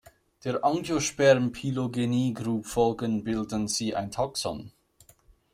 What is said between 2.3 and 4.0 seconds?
Group folgend bilden sie